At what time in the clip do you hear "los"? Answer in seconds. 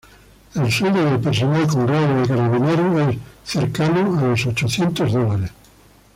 4.29-4.47